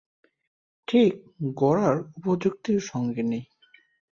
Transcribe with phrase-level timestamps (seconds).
[0.87, 1.13] ঠিক
[1.55, 3.41] গোরার উপযুক্ত সঙ্গিনী।